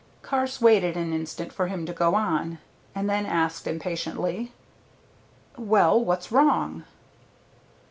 Carse 0.23 0.59
waited 0.59 0.97
an 0.97 1.13
instant 1.13 1.53
for 1.53 1.67
him 1.67 1.85
to 1.85 1.93
go 1.93 2.15
on, 2.15 2.57
and 2.95 3.07
then 3.07 3.23
asked 3.27 3.67
impatiently, 3.67 4.51
"Well, 5.55 6.03
what's 6.03 6.31
wrong?" 6.31 6.85